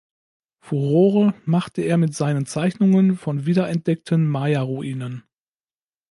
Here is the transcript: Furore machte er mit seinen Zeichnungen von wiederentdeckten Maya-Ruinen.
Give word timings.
Furore 0.61 1.35
machte 1.45 1.83
er 1.83 1.95
mit 1.97 2.15
seinen 2.15 2.47
Zeichnungen 2.47 3.15
von 3.15 3.45
wiederentdeckten 3.45 4.27
Maya-Ruinen. 4.27 5.25